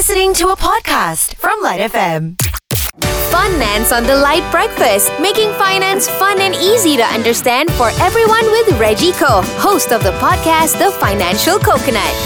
[0.00, 2.34] listening to a podcast from Lite FM.
[3.28, 8.80] Funance on the Lite Breakfast, making finance fun and easy to understand for everyone with
[8.80, 12.16] Reggie Koh, host of the podcast The Financial Coconut.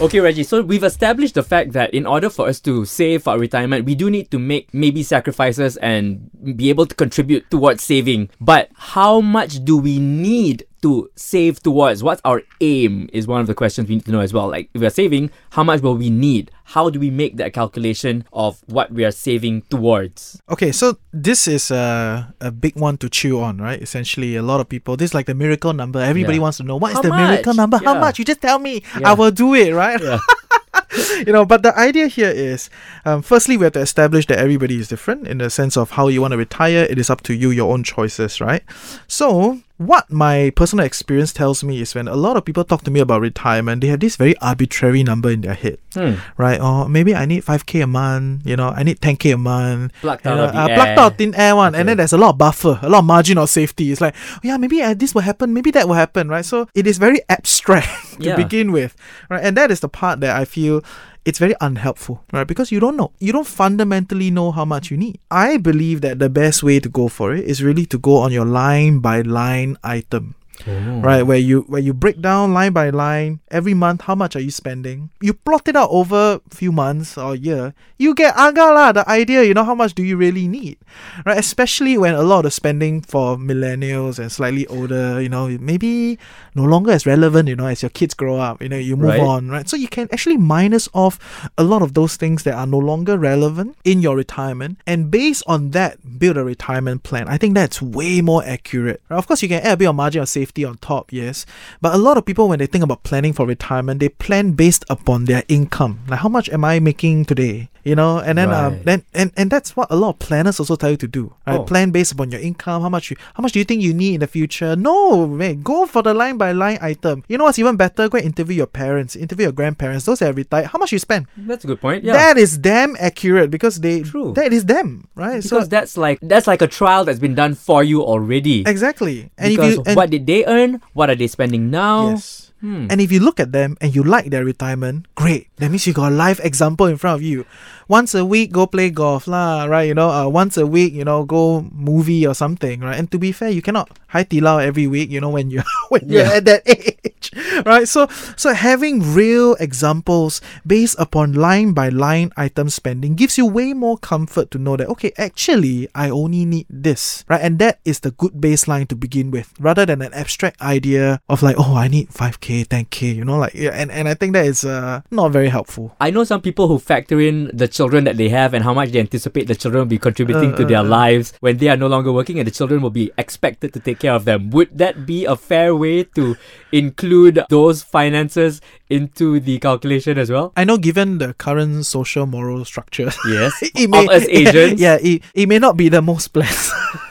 [0.00, 3.34] Okay, Reggie, so we've established the fact that in order for us to save for
[3.34, 7.82] our retirement, we do need to make maybe sacrifices and be able to contribute towards
[7.82, 8.30] saving.
[8.40, 12.02] But how much do we need to save towards?
[12.02, 13.08] What's our aim?
[13.12, 14.48] Is one of the questions we need to know as well.
[14.48, 16.50] Like, if we're saving, how much will we need?
[16.74, 20.40] How do we make that calculation of what we are saving towards?
[20.48, 23.80] Okay, so this is a, a big one to chew on, right?
[23.82, 25.98] Essentially, a lot of people, this is like the miracle number.
[26.00, 26.42] Everybody Yeah.
[26.42, 27.56] wants to know what is How the miracle much?
[27.56, 27.78] number?
[27.84, 28.18] How much?
[28.18, 28.82] You just tell me.
[29.00, 29.10] Yeah.
[29.10, 30.00] I will do it, right?
[30.00, 30.18] Yeah.
[31.26, 32.70] you know, but the idea here is
[33.04, 36.06] um, firstly, we have to establish that everybody is different in the sense of how
[36.08, 36.86] you want to retire.
[36.88, 38.62] It is up to you, your own choices, right?
[39.08, 42.90] So, what my personal experience tells me is when a lot of people talk to
[42.90, 46.14] me about retirement, they have this very arbitrary number in their head, Hmm.
[46.38, 46.58] right?
[46.60, 49.92] Or maybe I need 5k a month, you know, I need 10k a month.
[50.00, 50.76] Plucked you out know, the uh, air.
[50.76, 53.04] plucked out thin air one, and then there's a lot of buffer, a lot of
[53.04, 53.92] margin of safety.
[53.92, 56.44] It's like, oh, yeah, maybe uh, this will happen, maybe that will happen, right?
[56.44, 57.88] So it is very abstract
[58.20, 58.36] to Yeah.
[58.36, 58.96] begin with,
[59.28, 59.44] right?
[59.44, 60.82] And that is the part that I feel
[61.26, 62.46] it's very unhelpful, right?
[62.46, 65.18] Because you don't know, you don't fundamentally know how much you need.
[65.28, 68.30] I believe that the best way to go for it is really to go on
[68.30, 70.35] your line by line item
[70.66, 71.00] Oh.
[71.00, 74.40] right where you where you break down line by line every month how much are
[74.40, 75.10] you spending?
[75.20, 78.92] You plot it out over a few months or a year you get aga lah
[78.92, 80.78] the idea you know how much do you really need?
[81.24, 86.18] Right especially when a lot of spending for millennials and slightly older you know maybe
[86.54, 89.06] no longer as relevant you know as your kids grow up you know you move
[89.06, 89.20] Right.
[89.20, 89.68] on right?
[89.68, 91.18] So you can actually minus off
[91.56, 95.42] a lot of those things that are no longer relevant in your retirement and based
[95.46, 97.28] on that build a retirement plan.
[97.28, 99.02] I think that's way more accurate.
[99.08, 99.18] Right?
[99.18, 101.46] of course you can add a bit of margin of safety on top yes.
[101.80, 104.84] But a lot of people when they think about planning for retirement they plan based
[104.88, 106.00] upon their income.
[106.08, 107.68] Like how much am i making today?
[107.84, 110.74] You know and then um, then and, and that's what a lot of planners also
[110.74, 111.60] tell you to do right?
[111.60, 111.64] Oh.
[111.64, 112.82] plan based upon your income.
[112.82, 114.74] How much you how much do you think you need in the future?
[114.74, 117.22] No man go for the line by line item.
[117.28, 118.08] You know what's even better?
[118.08, 120.04] Go and interview your parents interview your grandparents.
[120.04, 121.26] Those that are retired how much you spend?
[121.36, 122.04] That's a good point.
[122.04, 122.14] Yeah.
[122.14, 124.32] that is damn accurate because they True.
[124.34, 125.42] that is them right?
[125.42, 128.62] Because that's like that's like a trial that's been done for you already.
[128.66, 129.30] exactly.
[129.38, 130.82] And because if you and, what did they earn?
[130.92, 132.10] What are they spending now?
[132.10, 132.90] yes Hmm.
[132.90, 135.46] And if you look at them and you like their retirement, great.
[135.62, 137.46] That means you got a live example in front of you.
[137.86, 139.86] Once a week, go play golf, lah, right?
[139.86, 142.98] You know, uh, once a week, you know, go movie or something, right?
[142.98, 146.08] And to be fair, you cannot high tilao every week, you know, when you're when
[146.08, 147.30] you're at that age,
[147.66, 147.86] right?
[147.86, 153.74] So, so having real examples based upon line by line item spending gives you way
[153.74, 157.40] more comfort to know that okay, actually, I only need this, right?
[157.40, 161.42] And that is the good baseline to begin with, rather than an abstract idea of
[161.42, 163.70] like, oh, I need five k, ten k, you know, like yeah.
[163.70, 165.94] And and I think that is uh not very helpful.
[166.00, 168.90] I know some people who factor in the children that they have and how much
[168.90, 170.98] they anticipate the children will be contributing Uh, to their uh, uh.
[171.02, 173.98] lives when they are no longer working and the children will be expected to take
[173.98, 174.50] care of them.
[174.50, 176.36] Would that be a fair way to
[176.72, 180.52] include those finances into the calculation as well?
[180.56, 183.52] I know, given the current social moral structure, Yes.
[183.62, 184.80] it of us agents.
[184.80, 186.74] Yeah, it, it may not be the most pleasant.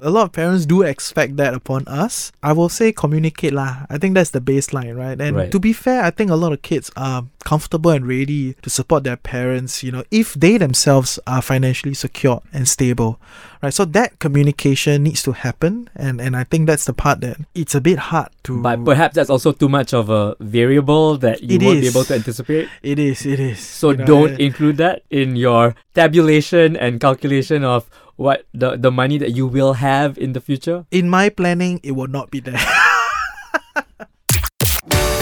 [0.00, 2.32] a lot of parents do expect that upon us.
[2.42, 3.86] I will say communicate lah.
[3.90, 5.20] I think that's the baseline, right?
[5.20, 5.50] And Right.
[5.50, 9.04] to be fair, I think a lot of kids are comfortable and ready to support
[9.04, 13.18] their parents, you know, if they themselves are financially secure and stable.
[13.62, 13.72] Right.
[13.72, 17.74] So that communication needs to happen and, and I think that's the part that it's
[17.74, 21.56] a bit hard to But perhaps that's also too much of a variable that you
[21.56, 21.94] It won't be is.
[21.96, 22.68] able to anticipate.
[22.82, 23.58] it is, it is.
[23.60, 28.90] So you know, don't include that in your tabulation and calculation of what the, the
[28.90, 30.84] money that you will have in the future.
[30.90, 32.60] in my planning it will not be there.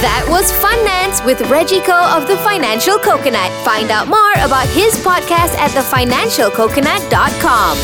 [0.03, 3.53] That was Funance with Reggie Koh of The Financial Coconut.
[3.63, 7.79] Find out more about his podcast at thefinancialcoconut.com.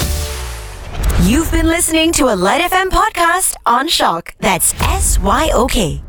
[1.23, 4.33] You've been listening to a Lite FM podcast on SYOK.
[4.41, 6.03] That's S Y O K.